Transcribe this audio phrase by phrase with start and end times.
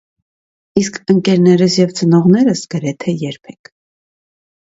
[0.81, 3.73] Իսկ ընկերներս և ծնողներս, գրեթե երբեք։